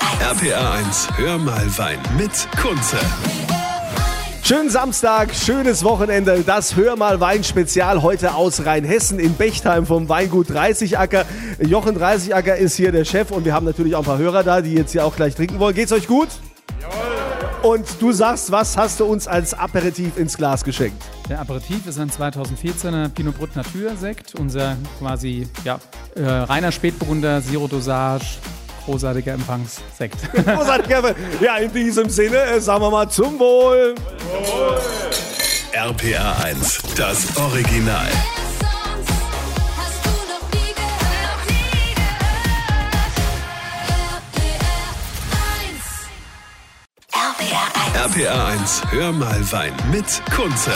RPA 0.00 0.72
1, 0.78 1.08
hör 1.16 1.38
mal 1.38 1.66
Wein 1.76 1.98
mit 2.16 2.48
Kunze. 2.60 2.96
Schönen 4.42 4.70
Samstag, 4.70 5.34
schönes 5.34 5.84
Wochenende. 5.84 6.42
Das 6.44 6.74
Hör 6.74 6.96
mal 6.96 7.20
Wein 7.20 7.44
Spezial 7.44 8.02
heute 8.02 8.34
aus 8.34 8.64
Rheinhessen 8.64 9.18
in 9.18 9.34
Bechtheim 9.34 9.84
vom 9.84 10.08
Weingut 10.08 10.48
30 10.48 10.98
Acker. 10.98 11.26
Jochen 11.60 11.94
30 11.94 12.34
Acker 12.34 12.56
ist 12.56 12.76
hier 12.76 12.92
der 12.92 13.04
Chef 13.04 13.30
und 13.30 13.44
wir 13.44 13.52
haben 13.52 13.66
natürlich 13.66 13.94
auch 13.94 14.00
ein 14.00 14.06
paar 14.06 14.18
Hörer 14.18 14.42
da, 14.42 14.62
die 14.62 14.72
jetzt 14.72 14.92
hier 14.92 15.04
auch 15.04 15.14
gleich 15.14 15.34
trinken 15.34 15.58
wollen. 15.58 15.74
Geht's 15.74 15.92
euch 15.92 16.06
gut? 16.06 16.28
Jawohl. 16.80 17.72
Und 17.72 17.86
du 18.00 18.10
sagst, 18.10 18.50
was 18.50 18.76
hast 18.78 19.00
du 19.00 19.04
uns 19.04 19.28
als 19.28 19.52
Aperitif 19.52 20.16
ins 20.16 20.36
Glas 20.36 20.64
geschenkt? 20.64 21.02
Der 21.28 21.40
Aperitif 21.40 21.86
ist 21.86 21.98
ein 21.98 22.10
2014er 22.10 23.10
Pinot 23.10 23.36
Brut 23.36 23.54
Natur 23.54 23.94
Sekt, 23.96 24.34
unser 24.36 24.76
quasi 24.98 25.46
ja, 25.64 25.78
äh, 26.14 26.22
reiner 26.22 26.72
Spätburgunder 26.72 27.42
Zero 27.42 27.68
Dosage 27.68 28.38
großartiger 28.90 29.34
Empfangssekt. 29.34 30.16
Großartiger, 30.44 31.14
ja, 31.40 31.56
in 31.58 31.72
diesem 31.72 32.08
Sinne, 32.08 32.38
äh, 32.38 32.60
sagen 32.60 32.82
wir 32.82 32.90
mal 32.90 33.08
zum 33.08 33.38
Wohl. 33.38 33.94
RPA 35.72 36.42
1, 36.44 36.82
das 36.96 37.36
Original. 37.36 38.08
RPA 47.94 48.46
1, 48.46 48.82
hör 48.90 49.12
mal 49.12 49.52
Wein 49.52 49.72
mit 49.92 50.04
Kunze. 50.34 50.72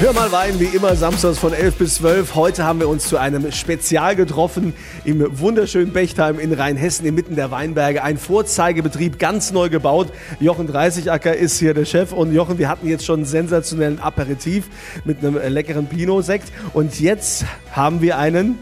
Hör 0.00 0.12
mal 0.12 0.30
Wein, 0.30 0.60
wie 0.60 0.66
immer 0.66 0.94
samstags 0.94 1.38
von 1.38 1.52
11 1.52 1.74
bis 1.74 1.96
12. 1.96 2.36
Heute 2.36 2.62
haben 2.62 2.78
wir 2.78 2.88
uns 2.88 3.08
zu 3.08 3.16
einem 3.16 3.50
Spezial 3.50 4.14
getroffen 4.14 4.72
im 5.04 5.40
wunderschönen 5.40 5.92
Bechtheim 5.92 6.38
in 6.38 6.52
Rheinhessen 6.52 7.04
inmitten 7.04 7.34
der 7.34 7.50
Weinberge. 7.50 8.04
Ein 8.04 8.16
Vorzeigebetrieb, 8.16 9.18
ganz 9.18 9.50
neu 9.50 9.68
gebaut. 9.68 10.12
Jochen 10.38 10.68
30 10.68 11.10
Acker 11.10 11.34
ist 11.34 11.58
hier 11.58 11.74
der 11.74 11.84
Chef 11.84 12.12
und 12.12 12.32
Jochen, 12.32 12.58
wir 12.58 12.68
hatten 12.68 12.86
jetzt 12.86 13.04
schon 13.04 13.16
einen 13.16 13.26
sensationellen 13.26 13.98
Aperitif 13.98 14.68
mit 15.04 15.18
einem 15.18 15.36
leckeren 15.52 15.88
Pinot-Sekt 15.88 16.52
und 16.74 17.00
jetzt 17.00 17.44
haben 17.72 18.00
wir 18.00 18.18
einen 18.18 18.60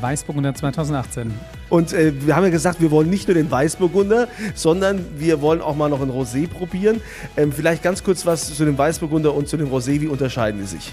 Weißburgunder 0.00 0.54
2018. 0.54 1.32
Und 1.68 1.92
äh, 1.92 2.12
wir 2.26 2.36
haben 2.36 2.44
ja 2.44 2.50
gesagt, 2.50 2.80
wir 2.80 2.90
wollen 2.90 3.10
nicht 3.10 3.28
nur 3.28 3.34
den 3.34 3.50
Weißburgunder, 3.50 4.28
sondern 4.54 5.04
wir 5.18 5.40
wollen 5.40 5.60
auch 5.60 5.76
mal 5.76 5.88
noch 5.88 6.00
ein 6.00 6.10
Rosé 6.10 6.48
probieren. 6.48 7.00
Ähm, 7.36 7.52
vielleicht 7.52 7.82
ganz 7.82 8.02
kurz 8.02 8.26
was 8.26 8.54
zu 8.54 8.64
dem 8.64 8.76
Weißburgunder 8.76 9.34
und 9.34 9.48
zu 9.48 9.56
dem 9.56 9.68
Rosé. 9.68 10.00
Wie 10.00 10.08
unterscheiden 10.08 10.60
die 10.60 10.66
sich? 10.66 10.92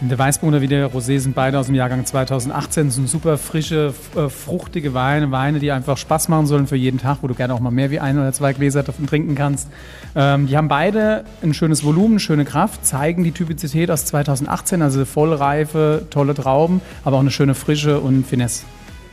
Der 0.00 0.16
Weißburgunder 0.16 0.60
wie 0.60 0.68
der 0.68 0.92
Rosé 0.92 1.18
sind 1.18 1.34
beide 1.34 1.58
aus 1.58 1.66
dem 1.66 1.74
Jahrgang 1.74 2.06
2018. 2.06 2.86
Das 2.86 2.94
sind 2.94 3.08
super 3.08 3.36
frische, 3.36 3.92
äh, 4.14 4.28
fruchtige 4.28 4.94
Weine, 4.94 5.32
Weine, 5.32 5.58
die 5.58 5.72
einfach 5.72 5.96
Spaß 5.96 6.28
machen 6.28 6.46
sollen 6.46 6.68
für 6.68 6.76
jeden 6.76 7.00
Tag, 7.00 7.18
wo 7.22 7.26
du 7.26 7.34
gerne 7.34 7.52
auch 7.52 7.58
mal 7.58 7.72
mehr 7.72 7.90
wie 7.90 7.98
ein 7.98 8.16
oder 8.16 8.32
zwei 8.32 8.52
Gläser 8.52 8.84
davon 8.84 9.08
trinken 9.08 9.34
kannst. 9.34 9.68
Ähm, 10.14 10.46
die 10.46 10.56
haben 10.56 10.68
beide 10.68 11.24
ein 11.42 11.52
schönes 11.52 11.82
Volumen, 11.82 12.20
schöne 12.20 12.44
Kraft, 12.44 12.86
zeigen 12.86 13.24
die 13.24 13.32
Typizität 13.32 13.90
aus 13.90 14.04
2018, 14.04 14.82
also 14.82 15.04
vollreife, 15.04 16.06
tolle 16.10 16.34
Trauben, 16.34 16.80
aber 17.04 17.16
auch 17.16 17.20
eine 17.20 17.32
schöne 17.32 17.56
Frische 17.56 17.98
und 17.98 18.24
Finesse. 18.24 18.66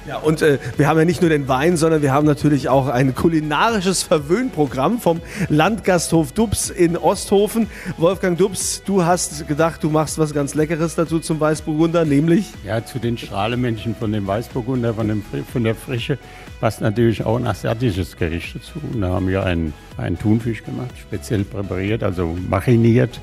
Ja, 0.07 0.17
und 0.17 0.43
äh, 0.43 0.59
wir 0.77 0.87
haben 0.87 0.99
ja 0.99 1.05
nicht 1.05 1.21
nur 1.21 1.31
den 1.31 1.47
Wein, 1.47 1.77
sondern 1.77 2.03
wir 2.03 2.13
haben 2.13 2.27
natürlich 2.27 2.69
auch 2.69 2.87
ein 2.87 3.15
kulinarisches 3.15 4.03
Verwöhnprogramm 4.03 4.99
vom 4.99 5.19
Landgasthof 5.49 6.31
Dubs 6.31 6.69
in 6.69 6.95
Osthofen. 6.95 7.67
Wolfgang 7.97 8.37
Dubs, 8.37 8.83
du 8.85 9.03
hast 9.03 9.47
gedacht, 9.47 9.83
du 9.83 9.89
machst 9.89 10.19
was 10.19 10.31
ganz 10.31 10.53
Leckeres 10.53 10.93
dazu 10.93 11.19
zum 11.19 11.39
Weißburgunder, 11.39 12.05
nämlich? 12.05 12.53
Ja, 12.63 12.85
zu 12.85 12.99
den 12.99 13.17
Strahlemännchen 13.17 13.95
von 13.95 14.11
dem 14.11 14.27
Weißburgunder, 14.27 14.93
von, 14.93 15.07
dem, 15.07 15.23
von 15.51 15.63
der 15.63 15.73
Frische, 15.73 16.19
passt 16.59 16.81
natürlich 16.81 17.25
auch 17.25 17.37
ein 17.37 17.47
asiatisches 17.47 18.15
Gericht 18.15 18.55
dazu. 18.55 18.79
Und 18.93 19.01
da 19.01 19.09
haben 19.09 19.27
wir 19.27 19.43
einen, 19.43 19.73
einen 19.97 20.19
Thunfisch 20.19 20.63
gemacht, 20.63 20.93
speziell 21.01 21.43
präpariert, 21.43 22.03
also 22.03 22.37
mariniert 22.47 23.19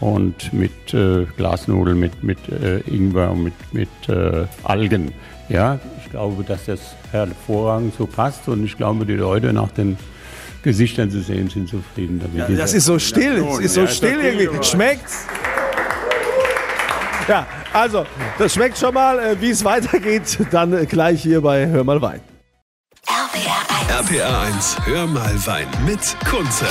und 0.00 0.52
mit 0.52 0.92
äh, 0.92 1.24
Glasnudeln, 1.38 1.98
mit, 1.98 2.22
mit 2.22 2.38
äh, 2.50 2.80
Ingwer 2.80 3.30
und 3.30 3.44
mit, 3.44 3.54
mit 3.72 4.08
äh, 4.08 4.44
Algen. 4.64 5.12
Ja, 5.48 5.78
ich 6.06 6.12
glaube, 6.12 6.44
dass 6.44 6.66
das 6.66 6.80
hervorragend 7.10 7.94
so 7.96 8.06
passt 8.06 8.48
und 8.48 8.64
ich 8.64 8.76
glaube, 8.76 9.04
die 9.04 9.14
Leute 9.14 9.52
nach 9.52 9.72
den 9.72 9.98
Gesichtern 10.62 11.10
zu 11.10 11.20
sehen 11.20 11.50
sind 11.50 11.68
zufrieden 11.68 12.20
damit. 12.20 12.48
Ja, 12.48 12.56
das 12.56 12.74
ist 12.74 12.84
so 12.84 12.98
still, 12.98 13.44
es 13.52 13.58
ist 13.58 13.74
so 13.74 13.80
ja, 13.82 13.86
still 13.88 14.20
irgendwie. 14.20 14.62
Schmeckt's? 14.62 15.26
Ja, 17.28 17.44
also, 17.72 18.06
das 18.38 18.54
schmeckt 18.54 18.78
schon 18.78 18.94
mal. 18.94 19.18
Äh, 19.18 19.40
wie 19.40 19.50
es 19.50 19.64
weitergeht, 19.64 20.38
dann 20.52 20.72
äh, 20.72 20.86
gleich 20.86 21.22
hier 21.22 21.40
bei 21.40 21.66
Hör 21.66 21.82
mal 21.82 22.00
Wein. 22.00 22.20
RPA 23.08 24.06
1. 24.06 24.10
RPA 24.10 24.42
1, 24.42 24.76
Hör 24.84 25.06
mal 25.08 25.46
Wein 25.46 25.66
mit 25.84 26.16
Kunze. 26.24 26.66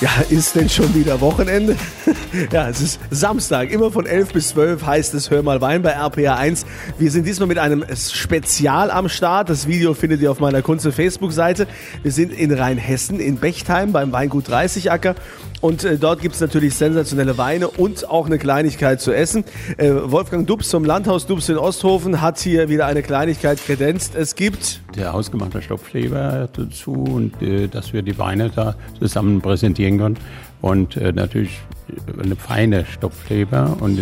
Ja, 0.00 0.08
ist 0.30 0.56
denn 0.56 0.70
schon 0.70 0.94
wieder 0.94 1.20
Wochenende? 1.20 1.76
ja, 2.52 2.70
es 2.70 2.80
ist 2.80 3.00
Samstag, 3.10 3.70
immer 3.70 3.90
von 3.90 4.06
11 4.06 4.32
bis 4.32 4.48
12 4.48 4.86
heißt 4.86 5.12
es 5.12 5.30
Hör 5.30 5.42
mal 5.42 5.60
Wein 5.60 5.82
bei 5.82 5.90
RPA 5.90 6.36
1. 6.36 6.64
Wir 6.98 7.10
sind 7.10 7.26
diesmal 7.26 7.48
mit 7.48 7.58
einem 7.58 7.84
Spezial 7.94 8.90
am 8.90 9.10
Start. 9.10 9.50
Das 9.50 9.66
Video 9.66 9.92
findet 9.92 10.22
ihr 10.22 10.30
auf 10.30 10.40
meiner 10.40 10.62
Kunze 10.62 10.92
Facebook-Seite. 10.92 11.66
Wir 12.02 12.12
sind 12.12 12.32
in 12.32 12.50
Rheinhessen, 12.50 13.20
in 13.20 13.36
Bechtheim 13.36 13.92
beim 13.92 14.10
Weingut 14.10 14.48
30 14.48 14.90
Acker 14.90 15.16
und 15.60 15.84
äh, 15.84 15.98
dort 15.98 16.20
gibt 16.20 16.34
es 16.34 16.40
natürlich 16.40 16.74
sensationelle 16.74 17.36
Weine 17.38 17.68
und 17.68 18.08
auch 18.08 18.26
eine 18.26 18.38
Kleinigkeit 18.38 19.00
zu 19.00 19.12
essen. 19.12 19.44
Äh, 19.76 19.90
Wolfgang 19.92 20.46
Dubs 20.46 20.70
vom 20.70 20.84
Landhaus 20.84 21.26
Dubs 21.26 21.48
in 21.48 21.58
Osthofen 21.58 22.20
hat 22.20 22.38
hier 22.38 22.68
wieder 22.68 22.86
eine 22.86 23.02
Kleinigkeit 23.02 23.58
kredenzt. 23.58 24.14
Es 24.14 24.34
gibt 24.34 24.80
der 24.96 25.12
hausgemachte 25.12 25.60
Stopfleber 25.60 26.48
dazu 26.52 26.92
und 26.92 27.42
äh, 27.42 27.68
dass 27.68 27.92
wir 27.92 28.02
die 28.02 28.18
Weine 28.18 28.50
da 28.50 28.74
zusammen 28.98 29.40
präsentieren 29.40 29.98
können. 29.98 30.18
Und 30.62 30.96
äh, 30.96 31.12
natürlich 31.12 31.60
eine 32.22 32.36
feine 32.36 32.84
Stopfleber 32.86 33.76
und 33.80 33.98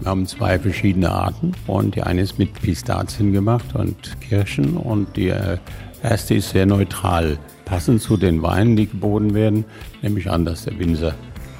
wir 0.00 0.10
haben 0.10 0.26
zwei 0.26 0.58
verschiedene 0.58 1.10
Arten 1.10 1.52
und 1.66 1.96
die 1.96 2.02
eine 2.02 2.20
ist 2.20 2.38
mit 2.38 2.52
Pistazien 2.54 3.32
gemacht 3.32 3.74
und 3.74 4.20
Kirschen 4.20 4.76
und 4.76 5.16
die 5.16 5.28
äh, 5.28 5.58
erste 6.02 6.34
ist 6.34 6.50
sehr 6.50 6.66
neutral 6.66 7.38
passend 7.66 8.00
zu 8.00 8.16
den 8.16 8.42
Weinen, 8.42 8.76
die 8.76 8.86
geboten 8.86 9.34
werden, 9.34 9.66
nehme 10.00 10.18
ich 10.18 10.30
an, 10.30 10.46
dass 10.46 10.64
der 10.64 10.78
Winzer 10.78 11.14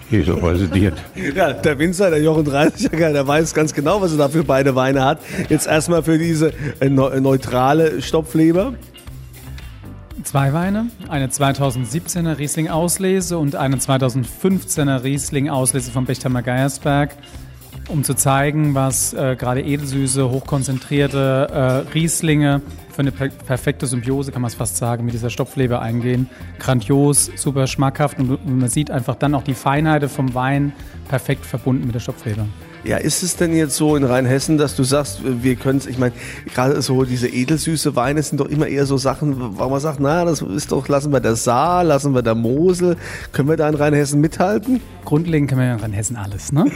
hier 0.09 0.25
so 0.25 0.35
residiert. 0.35 0.95
ja, 1.35 1.53
der 1.53 1.79
Winzer, 1.79 2.11
der 2.11 2.23
Jochen 2.23 2.45
30 2.45 2.91
der 2.91 3.27
weiß 3.27 3.53
ganz 3.53 3.75
genau, 3.75 4.01
was 4.01 4.13
er 4.13 4.19
da 4.19 4.29
für 4.29 4.45
beide 4.45 4.75
Weine 4.75 5.05
hat. 5.05 5.19
Jetzt 5.49 5.67
erstmal 5.67 6.03
für 6.05 6.17
diese 6.17 6.53
äh, 6.81 6.89
neutrale 6.89 8.01
Stopfleber. 8.01 8.75
Zwei 10.23 10.53
Weine, 10.53 10.87
eine 11.09 11.27
2017er 11.27 12.39
Riesling 12.39 12.69
Auslese 12.69 13.37
und 13.39 13.57
eine 13.57 13.77
2015er 13.77 15.03
Riesling 15.03 15.51
Auslese 15.51 15.91
von 15.91 16.05
Bechtheimer 16.05 16.43
Geiersberg 16.43 17.17
um 17.89 18.05
zu 18.05 18.15
zeigen, 18.15 18.75
was 18.75 19.13
äh, 19.13 19.37
gerade 19.37 19.63
edelsüße, 19.63 20.31
hochkonzentrierte 20.31 21.49
äh, 21.51 21.93
Rieslinge 21.93 22.63
für 22.91 23.01
eine 23.01 23.13
per 23.13 23.29
perfekte 23.29 23.87
Symbiose, 23.87 24.33
kann 24.33 24.43
man 24.43 24.49
es 24.49 24.55
fast 24.55 24.77
sagen, 24.77 25.05
mit 25.05 25.15
dieser 25.15 25.31
Stopfleber 25.31 25.81
eingehen. 25.81 26.29
Grandios, 26.59 27.31
super 27.37 27.67
schmackhaft 27.67 28.19
und 28.19 28.47
man 28.47 28.69
sieht 28.69 28.91
einfach 28.91 29.15
dann 29.15 29.35
auch 29.35 29.43
die 29.43 29.55
Feinheit 29.55 30.09
vom 30.11 30.35
Wein 30.35 30.73
perfekt 31.09 31.47
verbunden 31.47 31.87
mit 31.87 31.95
der 31.95 32.01
Stopfleber. 32.01 32.47
Ja, 32.87 32.99
ist 32.99 33.25
es 33.25 33.35
denn 33.35 33.53
jetzt 33.53 33.75
so 33.75 33.97
in 33.97 34.05
Rheinhessen, 34.05 34.59
dass 34.59 34.77
du 34.77 34.85
sagst, 34.85 35.21
wir 35.25 35.57
können 35.57 35.79
es, 35.79 35.87
ich 35.87 35.99
meine, 35.99 36.13
gerade 36.55 36.81
so 36.83 37.03
diese 37.03 37.27
edelsüße 37.27 37.97
Weine 37.97 38.23
sind 38.23 38.41
doch 38.41 38.47
immer 38.47 38.69
eher 38.69 38.87
so 38.87 38.97
Sachen, 38.97 39.59
wo 39.59 39.69
man 39.69 39.81
sagt, 39.81 39.99
na, 39.99 40.25
das 40.25 40.41
ist 40.41 40.71
doch, 40.71 40.87
lassen 40.87 41.13
wir 41.13 41.19
der 41.19 41.35
Saar, 41.35 41.83
lassen 41.83 42.15
wir 42.15 42.23
der 42.23 42.37
Mosel. 42.37 42.97
Können 43.33 43.49
wir 43.49 43.57
da 43.57 43.69
in 43.69 43.75
Rheinhessen 43.75 44.21
mithalten? 44.21 44.81
Grundlegend 45.05 45.51
können 45.51 45.63
wir 45.63 45.75
in 45.75 45.81
Rheinhessen 45.81 46.17
alles, 46.17 46.53
ne? 46.53 46.67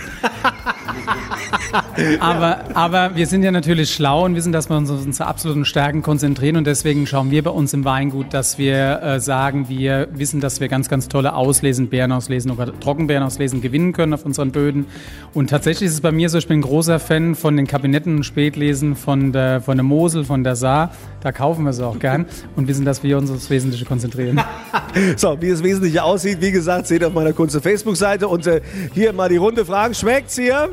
aber, 2.21 2.61
aber 2.75 3.15
wir 3.15 3.27
sind 3.27 3.43
ja 3.43 3.51
natürlich 3.51 3.93
schlau 3.93 4.25
und 4.25 4.35
wissen, 4.35 4.53
dass 4.53 4.69
wir 4.69 4.77
uns 4.77 4.91
auf 4.91 5.05
unsere 5.05 5.29
absoluten 5.29 5.65
Stärken 5.65 6.03
konzentrieren 6.03 6.57
und 6.57 6.67
deswegen 6.67 7.07
schauen 7.07 7.31
wir 7.31 7.43
bei 7.43 7.51
uns 7.51 7.73
im 7.73 7.85
Weingut, 7.85 8.33
dass 8.35 8.59
wir 8.59 9.03
äh, 9.03 9.21
sagen, 9.21 9.69
wir 9.69 10.09
wissen, 10.13 10.41
dass 10.41 10.61
wir 10.61 10.69
ganz, 10.69 10.89
ganz 10.89 11.09
tolle 11.09 11.35
Auslesen, 11.35 11.89
Beerenauslesen 11.89 12.51
oder 12.51 12.79
Trockenbeerenauslesen 12.79 13.61
gewinnen 13.61 13.93
können 13.93 14.15
auf 14.15 14.25
unseren 14.25 14.51
Böden. 14.51 14.87
Und 15.35 15.51
tatsächlich 15.51 15.89
ist 15.89 15.95
es 15.95 16.00
bei 16.01 16.13
mir 16.13 16.29
so, 16.29 16.39
ich 16.39 16.49
bin 16.49 16.59
ein 16.59 16.63
großer 16.63 16.99
Fan 16.99 17.35
von 17.35 17.57
den 17.57 17.67
Kabinetten 17.67 18.17
und 18.17 18.25
Spätlesen 18.25 18.97
von 18.97 19.33
der, 19.33 19.61
von 19.61 19.77
der 19.77 19.85
Mosel, 19.85 20.25
von 20.25 20.45
der 20.45 20.57
Saar. 20.57 20.93
Da 21.21 21.33
kaufen 21.33 21.65
wir 21.65 21.73
sie 21.73 21.87
auch 21.87 21.99
gern 21.99 22.27
und 22.57 22.69
wissen, 22.69 22.85
dass 22.85 23.03
wir 23.03 23.19
uns 23.19 23.31
aufs 23.31 23.51
Wesentliche 23.51 23.85
konzentrieren. 23.85 24.41
so, 25.17 25.41
wie 25.41 25.51
das 25.51 25.63
Wesentliche 25.63 26.03
aussieht, 26.03 26.41
wie 26.41 26.53
gesagt, 26.53 26.87
seht 26.87 27.03
ihr 27.03 27.09
auf 27.09 27.15
meiner 27.15 27.33
Kunze 27.33 27.61
Facebook-Seite 27.61 28.29
und 28.29 28.47
äh, 28.47 28.61
hier 28.95 29.13
mal 29.13 29.29
die 29.29 29.37
Runde 29.37 29.65
fragen. 29.65 29.95
Schmeckt's 29.95 30.37
hier? 30.37 30.71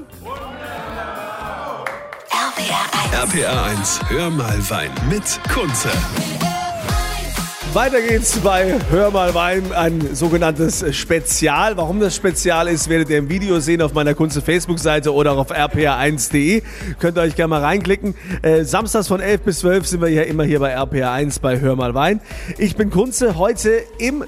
RPA 3.14 3.66
1, 3.72 4.02
hör 4.10 4.30
mal 4.30 4.70
Wein 4.70 4.92
mit 5.10 5.40
Kunze. 5.54 5.90
Weiter 7.78 8.02
geht's 8.02 8.40
bei 8.40 8.74
Hör 8.90 9.12
mal 9.12 9.36
Wein, 9.36 9.72
ein 9.72 10.16
sogenanntes 10.16 10.84
Spezial. 10.96 11.78
Warum 11.78 12.00
das 12.00 12.16
Spezial 12.16 12.68
ist, 12.68 12.90
werdet 12.90 13.12
ihr 13.12 13.20
im 13.20 13.30
Video 13.30 13.60
sehen 13.60 13.84
auf 13.84 13.94
meiner 13.94 14.16
Kunze 14.16 14.42
Facebook-Seite 14.42 15.14
oder 15.14 15.34
auch 15.34 15.38
auf 15.38 15.52
rpa1.de. 15.52 16.64
Könnt 16.98 17.20
ihr 17.20 17.22
euch 17.22 17.36
gerne 17.36 17.50
mal 17.50 17.62
reinklicken. 17.62 18.16
Äh, 18.42 18.64
samstags 18.64 19.08
von 19.08 19.20
11 19.20 19.42
bis 19.42 19.60
12 19.60 19.86
sind 19.86 20.02
wir 20.02 20.10
ja 20.10 20.24
immer 20.24 20.44
hier 20.44 20.60
bei 20.60 20.76
RPA1 20.76 21.40
bei 21.40 21.60
Hör 21.60 21.76
mal 21.76 21.94
Wein. 21.94 22.20
Ich 22.58 22.76
bin 22.76 22.90
Kunze, 22.90 23.38
heute 23.38 23.84
im 24.00 24.24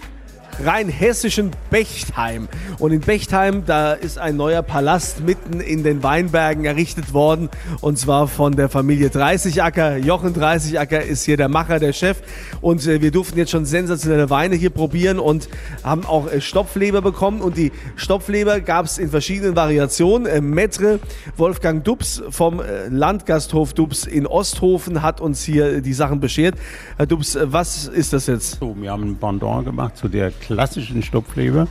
rheinhessischen 0.63 1.51
Bechtheim. 1.69 2.47
Und 2.79 2.91
in 2.91 3.01
Bechtheim, 3.01 3.65
da 3.65 3.93
ist 3.93 4.17
ein 4.17 4.35
neuer 4.35 4.61
Palast 4.61 5.21
mitten 5.21 5.59
in 5.59 5.83
den 5.83 6.03
Weinbergen 6.03 6.65
errichtet 6.65 7.13
worden. 7.13 7.49
Und 7.81 7.97
zwar 7.97 8.27
von 8.27 8.55
der 8.55 8.69
Familie 8.69 9.09
Dreißigacker. 9.09 9.97
Jochen 9.97 10.33
Dreißigacker 10.33 11.03
ist 11.03 11.23
hier 11.23 11.37
der 11.37 11.49
Macher, 11.49 11.79
der 11.79 11.93
Chef. 11.93 12.17
Und 12.61 12.85
äh, 12.87 13.01
wir 13.01 13.11
durften 13.11 13.37
jetzt 13.37 13.51
schon 13.51 13.65
sensationelle 13.65 14.29
Weine 14.29 14.55
hier 14.55 14.69
probieren 14.69 15.19
und 15.19 15.49
haben 15.83 16.05
auch 16.05 16.31
äh, 16.31 16.41
Stopfleber 16.41 17.01
bekommen. 17.01 17.41
Und 17.41 17.57
die 17.57 17.71
Stopfleber 17.95 18.59
gab 18.59 18.85
es 18.85 18.97
in 18.97 19.09
verschiedenen 19.09 19.55
Variationen. 19.55 20.27
Äh, 20.27 20.41
Metre 20.41 20.99
Wolfgang 21.37 21.83
Dubs 21.83 22.21
vom 22.29 22.61
Landgasthof 22.89 23.73
Dubs 23.73 24.05
in 24.05 24.27
Osthofen 24.27 25.01
hat 25.01 25.21
uns 25.21 25.43
hier 25.43 25.81
die 25.81 25.93
Sachen 25.93 26.19
beschert. 26.19 26.55
Herr 26.97 27.05
Dubs, 27.05 27.37
was 27.41 27.87
ist 27.87 28.13
das 28.13 28.27
jetzt? 28.27 28.59
So, 28.59 28.75
wir 28.79 28.91
haben 28.91 29.03
ein 29.03 29.15
Pendant 29.17 29.65
gemacht 29.65 29.97
zu 29.97 30.07
der 30.07 30.31
klassischen 30.49 31.03
Stopfleber 31.03 31.67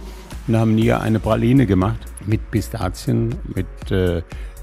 und 0.47 0.57
haben 0.57 0.77
hier 0.77 1.01
eine 1.01 1.19
Praline 1.19 1.67
gemacht 1.67 1.99
mit 2.27 2.49
Pistazien, 2.53 3.35
mit 3.53 3.91
äh, 3.91 4.23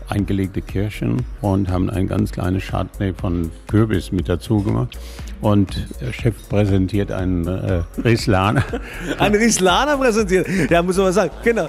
eingelegte 0.09 0.61
Kirschen 0.61 1.25
und 1.41 1.69
haben 1.69 1.89
ein 1.89 2.07
ganz 2.07 2.31
kleines 2.31 2.63
Chardonnay 2.67 3.13
von 3.13 3.51
Kürbis 3.67 4.11
mit 4.11 4.29
dazu 4.29 4.61
gemacht. 4.61 4.97
Und 5.41 5.87
der 6.01 6.13
Chef 6.13 6.33
präsentiert 6.49 7.11
einen 7.11 7.45
äh, 7.45 7.83
Rieslaner. 8.03 8.63
Ein 9.19 9.35
Rieslaner 9.35 9.97
präsentiert. 9.97 10.47
Ja, 10.71 10.81
muss 10.81 10.97
man 10.97 11.13
sagen. 11.13 11.29
Genau. 11.43 11.67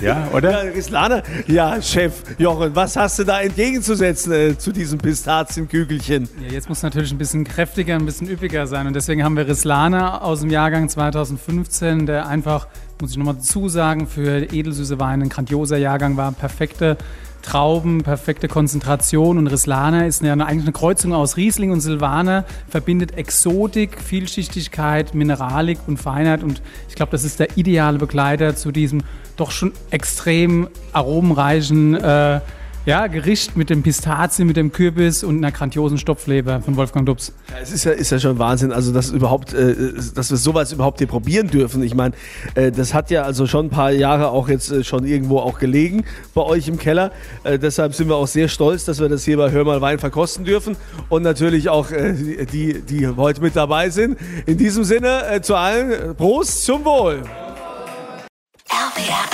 Ja, 0.00 0.28
oder? 0.32 0.64
Ja, 0.64 0.70
Rieslaner. 0.70 1.22
Ja, 1.46 1.82
Chef 1.82 2.22
Jochen, 2.38 2.76
was 2.76 2.94
hast 2.94 3.18
du 3.18 3.24
da 3.24 3.40
entgegenzusetzen 3.40 4.32
äh, 4.32 4.58
zu 4.58 4.70
diesem 4.70 4.98
Pistazienkügelchen? 4.98 6.28
Ja, 6.40 6.52
jetzt 6.52 6.68
muss 6.68 6.82
natürlich 6.82 7.10
ein 7.10 7.18
bisschen 7.18 7.44
kräftiger, 7.44 7.96
ein 7.96 8.06
bisschen 8.06 8.28
üppiger 8.28 8.66
sein. 8.66 8.86
Und 8.86 8.94
deswegen 8.94 9.24
haben 9.24 9.36
wir 9.36 9.48
Rieslaner 9.48 10.22
aus 10.22 10.40
dem 10.40 10.50
Jahrgang 10.50 10.88
2015, 10.88 12.06
der 12.06 12.28
einfach, 12.28 12.68
muss 13.00 13.12
ich 13.12 13.16
nochmal 13.16 13.34
dazu 13.34 13.68
sagen, 13.68 14.06
für 14.06 14.52
edelsüße 14.52 15.00
Weine 15.00 15.24
ein 15.24 15.30
grandioser 15.30 15.78
Jahrgang 15.78 16.16
war. 16.16 16.30
Perfekte 16.32 16.96
Trauben, 17.46 18.02
perfekte 18.02 18.48
Konzentration 18.48 19.38
und 19.38 19.46
Rislana 19.46 20.06
ist 20.06 20.20
ja 20.20 20.32
eigentlich 20.32 20.64
eine 20.64 20.72
Kreuzung 20.72 21.14
aus 21.14 21.36
Riesling 21.36 21.70
und 21.70 21.80
Silvaner, 21.80 22.44
verbindet 22.68 23.16
Exotik, 23.16 24.02
Vielschichtigkeit, 24.02 25.14
Mineralik 25.14 25.78
und 25.86 25.96
Feinheit 25.96 26.42
und 26.42 26.60
ich 26.88 26.96
glaube, 26.96 27.12
das 27.12 27.22
ist 27.22 27.38
der 27.38 27.56
ideale 27.56 27.98
Begleiter 27.98 28.56
zu 28.56 28.72
diesem 28.72 29.02
doch 29.36 29.52
schon 29.52 29.72
extrem 29.90 30.66
aromenreichen 30.92 31.94
äh, 31.94 32.40
ja, 32.86 33.08
Gericht 33.08 33.56
mit 33.56 33.68
dem 33.68 33.82
Pistazien, 33.82 34.46
mit 34.46 34.56
dem 34.56 34.70
Kürbis 34.70 35.24
und 35.24 35.38
einer 35.38 35.50
grandiosen 35.50 35.98
Stopfleber 35.98 36.60
von 36.60 36.76
Wolfgang 36.76 37.04
Dubs. 37.04 37.32
Ja, 37.50 37.56
es 37.60 37.72
ist 37.72 37.84
ja, 37.84 37.90
ist 37.90 38.10
ja 38.10 38.20
schon 38.20 38.38
Wahnsinn, 38.38 38.70
also 38.70 38.92
dass 38.92 39.10
überhaupt, 39.10 39.52
äh, 39.52 39.92
dass 40.14 40.30
wir 40.30 40.36
sowas 40.36 40.72
überhaupt 40.72 40.98
hier 40.98 41.08
probieren 41.08 41.48
dürfen. 41.48 41.82
Ich 41.82 41.96
meine, 41.96 42.14
äh, 42.54 42.70
das 42.70 42.94
hat 42.94 43.10
ja 43.10 43.24
also 43.24 43.48
schon 43.48 43.66
ein 43.66 43.70
paar 43.70 43.90
Jahre 43.90 44.28
auch 44.28 44.48
jetzt 44.48 44.70
äh, 44.70 44.84
schon 44.84 45.04
irgendwo 45.04 45.40
auch 45.40 45.58
gelegen 45.58 46.04
bei 46.32 46.42
euch 46.42 46.68
im 46.68 46.78
Keller. 46.78 47.10
Äh, 47.42 47.58
deshalb 47.58 47.92
sind 47.94 48.08
wir 48.08 48.14
auch 48.14 48.28
sehr 48.28 48.46
stolz, 48.46 48.84
dass 48.84 49.00
wir 49.00 49.08
das 49.08 49.24
hier 49.24 49.36
bei 49.36 49.50
Hör 49.50 49.64
mal 49.64 49.80
Wein 49.80 49.98
verkosten 49.98 50.44
dürfen 50.44 50.76
und 51.08 51.22
natürlich 51.22 51.68
auch 51.68 51.90
äh, 51.90 52.14
die, 52.46 52.82
die 52.82 53.08
heute 53.08 53.40
mit 53.40 53.56
dabei 53.56 53.90
sind. 53.90 54.16
In 54.46 54.58
diesem 54.58 54.84
Sinne 54.84 55.28
äh, 55.28 55.40
zu 55.40 55.56
allen 55.56 56.14
Prost 56.14 56.64
zum 56.64 56.84
Wohl. 56.84 57.22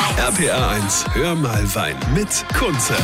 RPR 0.03 0.17
1. 0.17 0.19
RPR 0.19 0.69
1, 0.71 1.05
hör 1.15 1.35
mal 1.37 1.75
Wein 1.75 1.95
mit 2.13 2.45
Kunze. 2.59 2.95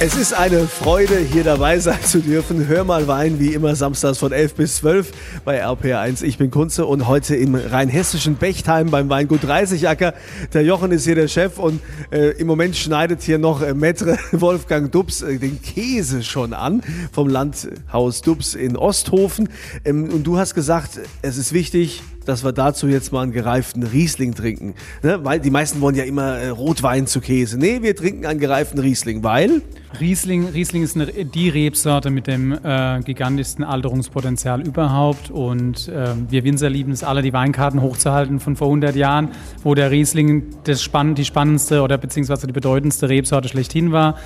Es 0.00 0.16
ist 0.16 0.34
eine 0.34 0.66
Freude, 0.66 1.16
hier 1.16 1.44
dabei 1.44 1.78
sein 1.78 2.02
zu 2.02 2.20
dürfen. 2.20 2.66
Hör 2.66 2.84
mal 2.84 3.08
Wein, 3.08 3.38
wie 3.38 3.54
immer 3.54 3.74
samstags 3.74 4.18
von 4.18 4.32
11 4.32 4.54
bis 4.54 4.76
12 4.76 5.12
bei 5.44 5.64
RPR1. 5.64 6.24
Ich 6.24 6.36
bin 6.36 6.50
Kunze 6.50 6.84
und 6.84 7.06
heute 7.06 7.36
im 7.36 7.54
rheinhessischen 7.54 8.34
Bechtheim 8.34 8.90
beim 8.90 9.08
Weingut 9.08 9.44
30 9.44 9.88
Acker. 9.88 10.12
Der 10.52 10.62
Jochen 10.62 10.92
ist 10.92 11.04
hier 11.04 11.14
der 11.14 11.28
Chef 11.28 11.58
und 11.58 11.80
äh, 12.10 12.32
im 12.32 12.48
Moment 12.48 12.76
schneidet 12.76 13.22
hier 13.22 13.38
noch 13.38 13.62
äh, 13.62 13.72
Metre 13.72 14.18
Wolfgang 14.32 14.92
Dubs 14.92 15.22
äh, 15.22 15.38
den 15.38 15.62
Käse 15.62 16.22
schon 16.22 16.52
an 16.52 16.82
vom 17.12 17.28
Landhaus 17.28 18.20
Dubs 18.20 18.54
in 18.54 18.76
Osthofen. 18.76 19.48
Ähm, 19.84 20.10
und 20.12 20.24
du 20.24 20.36
hast 20.36 20.54
gesagt, 20.54 21.00
es 21.22 21.38
ist 21.38 21.54
wichtig, 21.54 22.02
dass 22.24 22.44
wir 22.44 22.52
dazu 22.52 22.88
jetzt 22.88 23.12
mal 23.12 23.22
einen 23.22 23.32
gereiften 23.32 23.82
Riesling 23.82 24.34
trinken. 24.34 24.74
Ne? 25.02 25.20
Weil 25.22 25.40
die 25.40 25.50
meisten 25.50 25.80
wollen 25.80 25.94
ja 25.94 26.04
immer 26.04 26.36
äh, 26.36 26.48
Rotwein 26.48 27.06
zu 27.06 27.20
Käse. 27.20 27.58
Nee, 27.58 27.82
wir 27.82 27.96
trinken 27.96 28.26
einen 28.26 28.40
gereiften 28.40 28.78
Riesling, 28.78 29.22
weil 29.22 29.62
Riesling, 30.00 30.48
Riesling 30.48 30.82
ist 30.82 30.96
eine, 30.96 31.06
die 31.06 31.48
Rebsorte 31.48 32.10
mit 32.10 32.26
dem 32.26 32.52
äh, 32.52 33.00
gigantischsten 33.04 33.64
Alterungspotenzial 33.64 34.66
überhaupt. 34.66 35.30
Und 35.30 35.88
äh, 35.88 36.14
wir 36.28 36.44
Winzer 36.44 36.70
lieben 36.70 36.92
es 36.92 37.04
alle, 37.04 37.22
die 37.22 37.32
Weinkarten 37.32 37.82
hochzuhalten 37.82 38.40
von 38.40 38.56
vor 38.56 38.68
100 38.68 38.96
Jahren, 38.96 39.28
wo 39.62 39.74
der 39.74 39.90
Riesling 39.90 40.44
das 40.64 40.82
spann 40.82 41.14
die 41.14 41.24
spannendste 41.24 41.82
oder 41.82 41.98
beziehungsweise 41.98 42.46
die 42.46 42.52
bedeutendste 42.52 43.08
Rebsorte 43.08 43.48
schlechthin 43.48 43.92
war. 43.92 44.16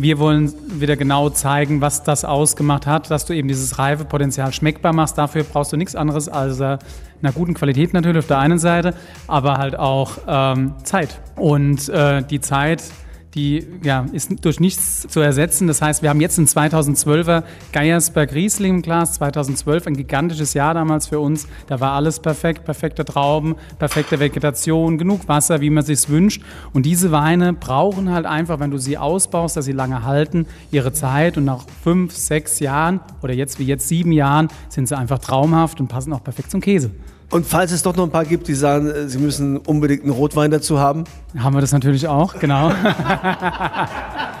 Wir 0.00 0.20
wollen 0.20 0.54
wieder 0.80 0.94
genau 0.96 1.28
zeigen, 1.28 1.80
was 1.80 2.04
das 2.04 2.24
ausgemacht 2.24 2.86
hat, 2.86 3.10
dass 3.10 3.26
du 3.26 3.32
eben 3.32 3.48
dieses 3.48 3.80
Reifepotenzial 3.80 4.52
schmeckbar 4.52 4.92
machst. 4.92 5.18
Dafür 5.18 5.42
brauchst 5.42 5.72
du 5.72 5.76
nichts 5.76 5.96
anderes 5.96 6.28
als 6.28 6.60
äh, 6.60 6.78
einer 7.20 7.32
guten 7.34 7.54
Qualität 7.54 7.92
natürlich 7.94 8.18
auf 8.18 8.28
der 8.28 8.38
einen 8.38 8.60
Seite, 8.60 8.94
aber 9.26 9.56
halt 9.56 9.76
auch 9.76 10.18
ähm, 10.28 10.74
Zeit. 10.84 11.20
Und 11.34 11.88
äh, 11.88 12.22
die 12.22 12.40
Zeit 12.40 12.84
die 13.34 13.66
ja, 13.82 14.06
ist 14.12 14.44
durch 14.44 14.58
nichts 14.58 15.06
zu 15.08 15.20
ersetzen. 15.20 15.66
Das 15.66 15.82
heißt, 15.82 16.02
wir 16.02 16.10
haben 16.10 16.20
jetzt 16.20 16.38
ein 16.38 16.46
2012er 16.46 17.44
Geiersberg 17.72 18.34
Riesling 18.34 18.82
Glas, 18.82 19.14
2012, 19.14 19.86
ein 19.86 19.96
gigantisches 19.96 20.54
Jahr 20.54 20.74
damals 20.74 21.08
für 21.08 21.20
uns. 21.20 21.46
Da 21.66 21.80
war 21.80 21.92
alles 21.92 22.20
perfekt, 22.20 22.64
perfekte 22.64 23.04
Trauben, 23.04 23.56
perfekte 23.78 24.18
Vegetation, 24.18 24.98
genug 24.98 25.28
Wasser, 25.28 25.60
wie 25.60 25.70
man 25.70 25.84
sich 25.84 26.08
wünscht. 26.08 26.42
Und 26.72 26.86
diese 26.86 27.12
Weine 27.12 27.52
brauchen 27.52 28.10
halt 28.10 28.26
einfach, 28.26 28.60
wenn 28.60 28.70
du 28.70 28.78
sie 28.78 28.96
ausbaust, 28.96 29.56
dass 29.56 29.66
sie 29.66 29.72
lange 29.72 30.04
halten, 30.04 30.46
ihre 30.70 30.92
Zeit. 30.92 31.36
Und 31.36 31.44
nach 31.44 31.64
fünf, 31.82 32.14
sechs 32.14 32.60
Jahren 32.60 33.00
oder 33.22 33.34
jetzt 33.34 33.58
wie 33.58 33.64
jetzt 33.64 33.88
sieben 33.88 34.12
Jahren 34.12 34.48
sind 34.68 34.88
sie 34.88 34.96
einfach 34.96 35.18
traumhaft 35.18 35.80
und 35.80 35.88
passen 35.88 36.12
auch 36.12 36.24
perfekt 36.24 36.50
zum 36.50 36.60
Käse. 36.60 36.90
Und 37.30 37.46
falls 37.46 37.72
es 37.72 37.82
doch 37.82 37.94
noch 37.94 38.04
ein 38.04 38.10
paar 38.10 38.24
gibt, 38.24 38.48
die 38.48 38.54
sagen, 38.54 38.88
äh, 38.88 39.08
sie 39.08 39.18
müssen 39.18 39.58
unbedingt 39.58 40.02
einen 40.02 40.12
Rotwein 40.12 40.50
dazu 40.50 40.78
haben? 40.78 41.04
Haben 41.38 41.56
wir 41.56 41.60
das 41.60 41.72
natürlich 41.72 42.08
auch, 42.08 42.38
genau. 42.38 42.72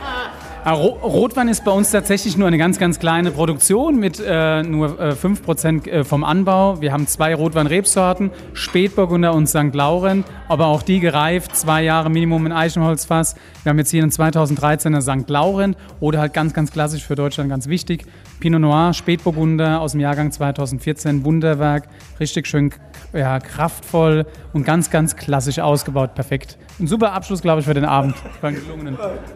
Rotwein 0.72 1.48
ist 1.48 1.64
bei 1.64 1.70
uns 1.70 1.90
tatsächlich 1.90 2.36
nur 2.36 2.48
eine 2.48 2.58
ganz, 2.58 2.78
ganz 2.78 2.98
kleine 2.98 3.30
Produktion 3.30 3.98
mit 3.98 4.20
äh, 4.20 4.62
nur 4.62 4.98
äh, 5.00 5.12
5% 5.12 5.88
äh, 5.88 6.04
vom 6.04 6.24
Anbau. 6.24 6.80
Wir 6.80 6.92
haben 6.92 7.06
zwei 7.06 7.34
Rotwein-Rebsorten, 7.34 8.30
Spätburgunder 8.54 9.34
und 9.34 9.46
St. 9.46 9.74
Laurent, 9.74 10.26
aber 10.48 10.66
auch 10.66 10.82
die 10.82 11.00
gereift, 11.00 11.56
zwei 11.56 11.82
Jahre 11.82 12.10
Minimum 12.10 12.46
in 12.46 12.52
Eichenholzfass. 12.52 13.36
Wir 13.62 13.70
haben 13.70 13.78
jetzt 13.78 13.90
hier 13.90 14.02
einen 14.02 14.10
2013er 14.10 15.00
St. 15.00 15.30
Laurent 15.30 15.76
oder 16.00 16.18
halt 16.20 16.32
ganz, 16.32 16.54
ganz 16.54 16.72
klassisch 16.72 17.04
für 17.04 17.14
Deutschland 17.14 17.50
ganz 17.50 17.68
wichtig, 17.68 18.04
Pinot 18.40 18.60
Noir, 18.60 18.94
Spätburgunder 18.94 19.80
aus 19.80 19.92
dem 19.92 20.00
Jahrgang 20.00 20.32
2014, 20.32 21.24
Wunderwerk, 21.24 21.88
richtig 22.20 22.46
schön 22.46 22.72
ja, 23.12 23.38
kraftvoll 23.38 24.26
und 24.52 24.64
ganz, 24.64 24.90
ganz 24.90 25.16
klassisch 25.16 25.58
ausgebaut, 25.58 26.14
perfekt. 26.14 26.58
Ein 26.80 26.86
super 26.86 27.12
Abschluss, 27.12 27.42
glaube 27.42 27.60
ich, 27.60 27.66
für 27.66 27.74
den 27.74 27.84
Abend. 27.84 28.14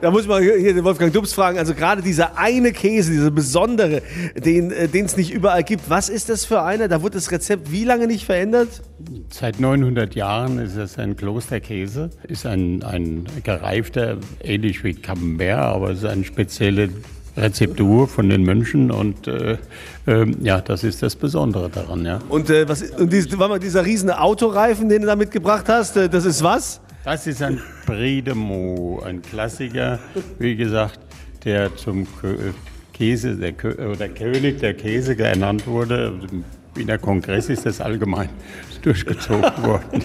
Da 0.00 0.11
muss 0.11 0.26
man 0.26 0.42
hier 0.42 0.75
den 0.75 0.85
Wolfgang 0.85 1.12
Dubs 1.12 1.22
fragen, 1.31 1.59
also 1.59 1.75
gerade 1.75 2.02
dieser 2.02 2.38
eine 2.38 2.73
Käse, 2.73 3.12
dieser 3.12 3.31
besondere, 3.31 4.02
den 4.35 4.73
äh, 4.73 4.88
es 4.93 5.17
nicht 5.17 5.33
überall 5.33 5.62
gibt, 5.62 5.88
was 5.88 6.09
ist 6.09 6.29
das 6.29 6.45
für 6.45 6.62
einer? 6.62 6.88
Da 6.88 7.02
wurde 7.02 7.14
das 7.14 7.31
Rezept 7.31 7.71
wie 7.71 7.85
lange 7.85 8.07
nicht 8.07 8.25
verändert? 8.25 8.83
Seit 9.31 9.61
900 9.61 10.14
Jahren 10.14 10.59
ist 10.59 10.76
es 10.76 10.99
ein 10.99 11.17
Klosterkäse, 11.17 12.11
ist 12.26 12.47
ein, 12.47 12.83
ein 12.83 13.26
gereifter, 13.45 14.17
ähnlich 14.43 14.83
wie 14.83 14.95
Camembert, 14.95 15.59
aber 15.59 15.91
es 15.91 15.99
ist 15.99 16.07
eine 16.07 16.25
spezielle 16.25 16.88
Rezeptur 17.37 18.09
von 18.09 18.29
den 18.29 18.43
Mönchen 18.45 18.91
und 18.91 19.26
äh, 19.26 19.57
äh, 20.07 20.26
ja, 20.41 20.61
das 20.61 20.85
ist 20.85 21.02
das 21.02 21.17
Besondere 21.17 21.71
daran. 21.71 22.05
Ja. 22.05 22.19
Und, 22.29 22.50
äh, 22.50 22.69
was, 22.69 22.83
und 22.83 23.12
dies, 23.12 23.35
mal, 23.37 23.59
dieser 23.59 23.85
riesen 23.87 24.11
Autoreifen, 24.11 24.88
den 24.88 25.02
du 25.02 25.07
da 25.07 25.17
mitgebracht 25.17 25.67
hast, 25.69 25.97
äh, 25.97 26.09
das 26.09 26.25
ist 26.25 26.43
was? 26.43 26.81
Das 27.05 27.26
ist 27.26 27.43
ein 27.43 27.61
Bredemo, 27.87 29.02
ein 29.05 29.23
Klassiker, 29.23 29.99
wie 30.38 30.55
gesagt, 30.57 31.00
der 31.44 31.75
zum 31.76 32.06
Käse, 32.92 33.37
der, 33.37 33.54
oder 33.90 34.08
König 34.08 34.61
der 34.61 34.75
Käse 34.75 35.18
ernannt 35.18 35.66
wurde. 35.66 36.12
Wiener 36.75 36.99
Kongress 36.99 37.49
ist 37.49 37.66
das 37.66 37.80
allgemein 37.80 38.30
durchgezogen 38.82 39.42
worden. 39.62 40.04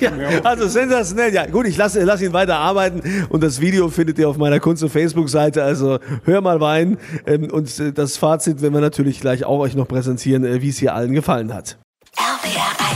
Ja. 0.00 0.10
ja, 0.16 0.40
also 0.42 0.66
sensationell. 0.66 1.32
Ja, 1.32 1.46
gut, 1.46 1.66
ich 1.66 1.76
lasse 1.76 2.02
lass 2.04 2.20
ihn 2.22 2.32
weiter 2.32 2.56
arbeiten 2.56 3.02
und 3.28 3.42
das 3.42 3.60
Video 3.60 3.88
findet 3.88 4.18
ihr 4.18 4.28
auf 4.28 4.36
meiner 4.36 4.60
Kunst- 4.60 4.82
und 4.82 4.90
Facebook-Seite. 4.90 5.62
Also 5.62 5.98
hör 6.24 6.40
mal 6.40 6.60
Wein 6.60 6.98
ähm, 7.26 7.50
und 7.50 7.78
äh, 7.78 7.92
das 7.92 8.16
Fazit 8.16 8.62
werden 8.62 8.74
wir 8.74 8.80
natürlich 8.80 9.20
gleich 9.20 9.44
auch 9.44 9.60
euch 9.60 9.74
noch 9.74 9.86
präsentieren, 9.86 10.44
äh, 10.44 10.60
wie 10.60 10.70
es 10.70 10.78
hier 10.78 10.94
allen 10.94 11.12
gefallen 11.12 11.54
hat. 11.54 11.78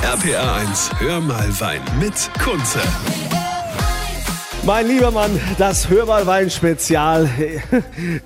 RPA 0.02 0.56
1, 0.56 0.90
hör 0.98 1.20
mal 1.20 1.48
Wein 1.60 1.80
mit 2.00 2.30
Kunze. 2.42 2.80
Mein 4.64 4.86
lieber 4.86 5.10
Mann, 5.10 5.32
das 5.58 5.90
Hörmalwein-Spezial. 5.90 7.28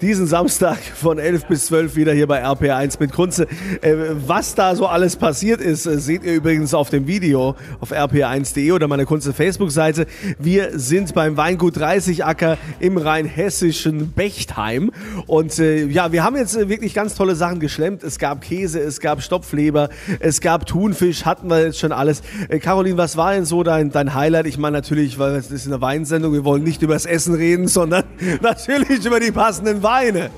Diesen 0.02 0.26
Samstag 0.26 0.76
von 0.76 1.18
11 1.18 1.46
bis 1.46 1.66
12 1.66 1.96
wieder 1.96 2.12
hier 2.12 2.26
bei 2.26 2.44
RPR1 2.44 2.98
mit 3.00 3.10
Kunze. 3.12 3.46
Äh, 3.80 3.94
was 4.26 4.54
da 4.54 4.76
so 4.76 4.86
alles 4.86 5.16
passiert 5.16 5.62
ist, 5.62 5.86
äh, 5.86 5.98
seht 5.98 6.24
ihr 6.24 6.34
übrigens 6.34 6.74
auf 6.74 6.90
dem 6.90 7.06
Video 7.06 7.56
auf 7.80 7.90
rpr1.de 7.90 8.70
oder 8.72 8.86
meiner 8.86 9.06
Kunze 9.06 9.32
Facebook-Seite. 9.32 10.06
Wir 10.38 10.78
sind 10.78 11.14
beim 11.14 11.38
Weingut 11.38 11.78
30 11.78 12.26
Acker 12.26 12.58
im 12.80 12.98
rheinhessischen 12.98 14.12
Bechtheim. 14.12 14.90
Und 15.26 15.58
äh, 15.58 15.86
ja, 15.86 16.12
wir 16.12 16.22
haben 16.22 16.36
jetzt 16.36 16.54
wirklich 16.68 16.92
ganz 16.92 17.14
tolle 17.14 17.34
Sachen 17.34 17.60
geschlemmt. 17.60 18.02
Es 18.02 18.18
gab 18.18 18.42
Käse, 18.42 18.78
es 18.80 19.00
gab 19.00 19.22
Stopfleber, 19.22 19.88
es 20.20 20.42
gab 20.42 20.66
Thunfisch, 20.66 21.24
hatten 21.24 21.48
wir 21.48 21.62
jetzt 21.62 21.78
schon 21.78 21.92
alles. 21.92 22.20
Caroline, 22.60 22.98
was 22.98 23.16
war 23.16 23.32
denn 23.32 23.46
so 23.46 23.62
dein, 23.62 23.90
dein 23.90 24.12
Highlight? 24.12 24.46
Ich 24.46 24.58
meine 24.58 24.76
natürlich, 24.76 25.18
weil 25.18 25.36
es 25.36 25.50
ist 25.50 25.66
eine 25.66 25.80
Weinsendung 25.80 26.25
Sendung. 26.26 26.32
Wir 26.32 26.44
wollen 26.44 26.64
nicht 26.64 26.82
über 26.82 26.94
das 26.94 27.06
Essen 27.06 27.34
reden, 27.34 27.68
sondern 27.68 28.04
natürlich 28.42 29.04
über 29.04 29.20
die 29.20 29.32
passenden 29.32 29.82
Weine. 29.82 30.30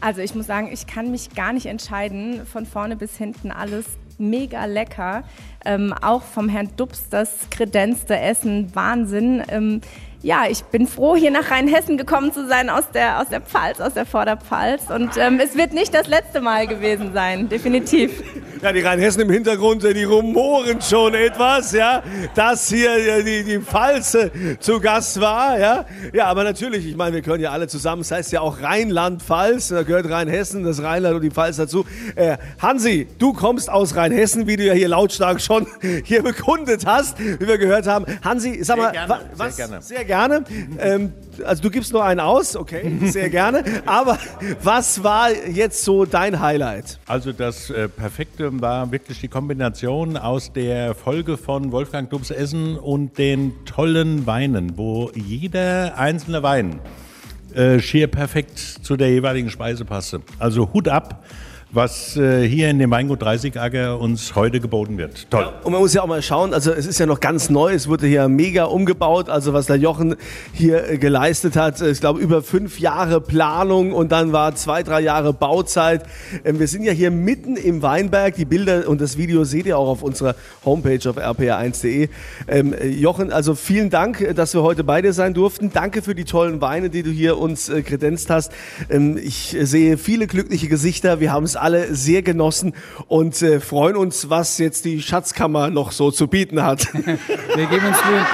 Also 0.00 0.20
ich 0.20 0.34
muss 0.34 0.46
sagen, 0.46 0.70
ich 0.72 0.86
kann 0.86 1.10
mich 1.10 1.34
gar 1.34 1.52
nicht 1.52 1.66
entscheiden. 1.66 2.46
Von 2.46 2.66
vorne 2.66 2.96
bis 2.96 3.16
hinten 3.16 3.50
alles 3.50 3.86
mega 4.18 4.64
lecker. 4.64 5.24
Ähm, 5.64 5.92
auch 6.00 6.22
vom 6.22 6.48
Herrn 6.48 6.70
Dubs 6.76 7.08
das 7.10 7.50
kredenzte 7.50 8.18
Essen, 8.18 8.74
Wahnsinn. 8.74 9.42
Ähm, 9.48 9.80
ja, 10.22 10.44
ich 10.48 10.62
bin 10.64 10.86
froh, 10.86 11.16
hier 11.16 11.30
nach 11.30 11.50
Rheinhessen 11.50 11.98
gekommen 11.98 12.32
zu 12.32 12.46
sein, 12.46 12.70
aus 12.70 12.90
der, 12.92 13.20
aus 13.20 13.28
der 13.28 13.40
Pfalz, 13.40 13.80
aus 13.80 13.94
der 13.94 14.06
Vorderpfalz. 14.06 14.90
Und 14.90 15.16
ähm, 15.16 15.40
es 15.40 15.56
wird 15.56 15.72
nicht 15.72 15.92
das 15.92 16.08
letzte 16.08 16.40
Mal 16.40 16.66
gewesen 16.66 17.12
sein, 17.12 17.48
definitiv. 17.48 18.22
Ja, 18.62 18.72
die 18.72 18.80
Rheinhessen 18.80 19.22
im 19.22 19.30
Hintergrund, 19.30 19.82
die 19.82 20.04
rumoren 20.04 20.80
schon 20.80 21.14
etwas, 21.14 21.72
ja, 21.72 22.02
dass 22.34 22.68
hier 22.68 23.22
die, 23.22 23.44
die 23.44 23.58
Pfalz 23.58 24.16
zu 24.60 24.80
Gast 24.80 25.20
war, 25.20 25.58
ja. 25.58 25.84
Ja, 26.12 26.26
aber 26.26 26.44
natürlich, 26.44 26.86
ich 26.86 26.96
meine, 26.96 27.14
wir 27.14 27.22
gehören 27.22 27.40
ja 27.40 27.50
alle 27.50 27.68
zusammen, 27.68 28.02
das 28.02 28.10
heißt 28.10 28.32
ja 28.32 28.40
auch 28.40 28.62
Rheinland-Pfalz, 28.62 29.68
da 29.68 29.82
gehört 29.82 30.08
Rheinhessen, 30.08 30.64
das 30.64 30.82
Rheinland 30.82 31.16
und 31.16 31.22
die 31.22 31.30
Pfalz 31.30 31.56
dazu. 31.56 31.84
Äh, 32.14 32.38
Hansi, 32.60 33.06
du 33.18 33.32
kommst 33.32 33.68
aus 33.68 33.94
Rheinhessen, 33.94 34.46
wie 34.46 34.56
du 34.56 34.64
ja 34.64 34.72
hier 34.72 34.88
lautstark 34.88 35.40
schon 35.40 35.66
hier 36.04 36.22
bekundet 36.22 36.86
hast, 36.86 37.18
wie 37.18 37.46
wir 37.46 37.58
gehört 37.58 37.86
haben. 37.86 38.06
Hansi, 38.24 38.64
sag 38.64 38.78
mal, 38.78 38.92
gerne, 38.92 39.20
was? 39.34 39.56
Sehr 39.56 39.66
gerne. 39.66 39.82
Sehr 39.82 40.04
gerne. 40.04 40.44
Ähm, 40.78 41.12
also 41.44 41.62
du 41.62 41.70
gibst 41.70 41.92
nur 41.92 42.04
einen 42.04 42.20
aus, 42.20 42.56
okay, 42.56 42.92
sehr 43.02 43.30
gerne. 43.30 43.64
Aber 43.86 44.18
was 44.62 45.02
war 45.02 45.30
jetzt 45.32 45.84
so 45.84 46.04
dein 46.04 46.40
Highlight? 46.40 46.98
Also 47.06 47.32
das 47.32 47.70
äh, 47.70 47.88
Perfekte 47.88 48.60
war 48.60 48.90
wirklich 48.92 49.20
die 49.20 49.28
Kombination 49.28 50.16
aus 50.16 50.52
der 50.52 50.94
Folge 50.94 51.36
von 51.36 51.72
Wolfgang 51.72 52.10
Dubs 52.10 52.30
Essen 52.30 52.76
und 52.76 53.18
den 53.18 53.64
tollen 53.64 54.26
Weinen, 54.26 54.76
wo 54.76 55.10
jeder 55.14 55.98
einzelne 55.98 56.42
Wein 56.42 56.80
äh, 57.54 57.80
schier 57.80 58.06
perfekt 58.06 58.58
zu 58.58 58.96
der 58.96 59.10
jeweiligen 59.10 59.50
Speise 59.50 59.84
passte. 59.84 60.20
Also 60.38 60.72
Hut 60.72 60.88
ab 60.88 61.24
was 61.76 62.16
äh, 62.16 62.48
hier 62.48 62.70
in 62.70 62.78
dem 62.78 62.90
Weingut 62.90 63.22
30 63.22 63.60
Acker 63.60 64.00
uns 64.00 64.34
heute 64.34 64.60
geboten 64.60 64.96
wird. 64.96 65.30
Toll. 65.30 65.42
Ja, 65.42 65.52
und 65.62 65.72
man 65.72 65.82
muss 65.82 65.92
ja 65.92 66.02
auch 66.02 66.06
mal 66.06 66.22
schauen, 66.22 66.54
also 66.54 66.72
es 66.72 66.86
ist 66.86 66.98
ja 66.98 67.04
noch 67.04 67.20
ganz 67.20 67.50
neu, 67.50 67.74
es 67.74 67.86
wurde 67.86 68.06
hier 68.06 68.26
mega 68.28 68.64
umgebaut, 68.64 69.28
also 69.28 69.52
was 69.52 69.66
der 69.66 69.76
Jochen 69.76 70.16
hier 70.54 70.88
äh, 70.88 70.98
geleistet 70.98 71.54
hat, 71.54 71.80
ich 71.82 72.00
glaube 72.00 72.20
über 72.20 72.42
fünf 72.42 72.80
Jahre 72.80 73.20
Planung 73.20 73.92
und 73.92 74.10
dann 74.10 74.32
war 74.32 74.54
zwei, 74.54 74.82
drei 74.82 75.00
Jahre 75.00 75.34
Bauzeit. 75.34 76.04
Ähm, 76.44 76.58
wir 76.58 76.66
sind 76.66 76.82
ja 76.82 76.92
hier 76.92 77.10
mitten 77.10 77.56
im 77.56 77.82
Weinberg, 77.82 78.36
die 78.36 78.46
Bilder 78.46 78.88
und 78.88 79.02
das 79.02 79.18
Video 79.18 79.44
seht 79.44 79.66
ihr 79.66 79.76
auch 79.76 79.88
auf 79.88 80.02
unserer 80.02 80.34
Homepage 80.64 81.08
auf 81.08 81.18
rpr1.de. 81.18 82.08
Ähm, 82.48 82.74
Jochen, 82.98 83.30
also 83.30 83.54
vielen 83.54 83.90
Dank, 83.90 84.34
dass 84.34 84.54
wir 84.54 84.62
heute 84.62 84.82
bei 84.82 85.02
dir 85.02 85.12
sein 85.12 85.34
durften. 85.34 85.70
Danke 85.74 86.00
für 86.00 86.14
die 86.14 86.24
tollen 86.24 86.62
Weine, 86.62 86.88
die 86.88 87.02
du 87.02 87.10
hier 87.10 87.36
uns 87.36 87.68
äh, 87.68 87.82
kredenzt 87.82 88.30
hast. 88.30 88.50
Ähm, 88.88 89.18
ich 89.18 89.54
sehe 89.60 89.98
viele 89.98 90.26
glückliche 90.26 90.68
Gesichter, 90.68 91.20
wir 91.20 91.32
haben 91.32 91.44
es 91.44 91.65
alle 91.66 91.92
sehr 91.96 92.22
genossen 92.22 92.74
und 93.08 93.42
äh, 93.42 93.58
freuen 93.58 93.96
uns, 93.96 94.30
was 94.30 94.58
jetzt 94.58 94.84
die 94.84 95.02
Schatzkammer 95.02 95.68
noch 95.68 95.90
so 95.90 96.12
zu 96.12 96.28
bieten 96.28 96.62
hat. 96.62 96.86
Wir 96.94 97.66
geben 97.66 97.86
uns 97.86 97.96
Mühe. 98.04 98.24